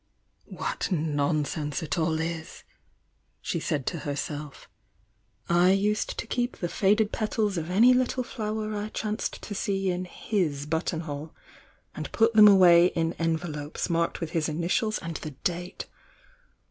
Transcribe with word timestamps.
"What 0.49 0.91
nonsense 0.91 1.83
it 1.83 1.95
all 1.95 2.19
is!" 2.19 2.63
she 3.39 3.59
said 3.59 3.85
to 3.85 3.99
herself. 3.99 4.67
"I 5.47 5.77
usei 5.79 6.07
to 6.15 6.25
keep 6.25 6.57
the 6.57 6.69
faded 6.69 7.11
petals 7.11 7.55
of 7.55 7.69
any 7.69 7.93
little 7.93 8.23
flower 8.23 8.75
I 8.75 8.89
chanced 8.89 9.43
to 9.43 9.53
see 9.53 9.91
in 9.91 10.05
hit 10.05 10.71
buttonhole, 10.71 11.35
and 11.93 12.11
put 12.11 12.33
them 12.33 12.47
away 12.47 12.87
in 12.87 13.13
envelopes 13.19 13.91
marked 13.91 14.19
with 14.21 14.31
his 14.31 14.49
initials 14.49 14.97
and 14.97 15.17
the 15.17 15.31
date! 15.45 15.85